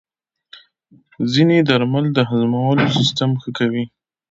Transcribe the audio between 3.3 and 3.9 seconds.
ښه کوي.